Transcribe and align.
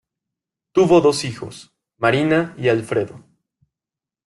Tuvo 0.71 0.99
dos 0.99 1.25
hijos, 1.25 1.75
Marina 1.99 2.55
y 2.57 2.69
Alfredo. 2.69 3.23